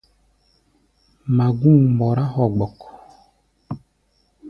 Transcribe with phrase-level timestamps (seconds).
[1.35, 2.77] Magú̧u̧ mbɔrá hogbok.